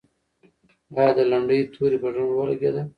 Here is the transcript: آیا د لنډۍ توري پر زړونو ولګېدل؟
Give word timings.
آیا 0.97 1.11
د 1.17 1.19
لنډۍ 1.31 1.59
توري 1.73 1.97
پر 2.01 2.11
زړونو 2.15 2.33
ولګېدل؟ 2.35 2.85